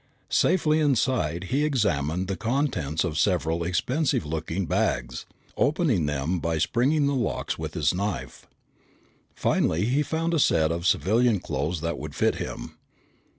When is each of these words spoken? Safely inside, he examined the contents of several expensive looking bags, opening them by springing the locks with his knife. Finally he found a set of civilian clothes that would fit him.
Safely 0.29 0.79
inside, 0.79 1.43
he 1.53 1.63
examined 1.63 2.27
the 2.27 2.35
contents 2.35 3.03
of 3.03 3.19
several 3.19 3.63
expensive 3.63 4.25
looking 4.25 4.65
bags, 4.65 5.27
opening 5.55 6.07
them 6.07 6.39
by 6.39 6.57
springing 6.57 7.05
the 7.05 7.13
locks 7.13 7.59
with 7.59 7.75
his 7.75 7.93
knife. 7.93 8.47
Finally 9.35 9.85
he 9.85 10.01
found 10.01 10.33
a 10.33 10.39
set 10.39 10.71
of 10.71 10.87
civilian 10.87 11.39
clothes 11.39 11.81
that 11.81 11.99
would 11.99 12.15
fit 12.15 12.37
him. 12.37 12.77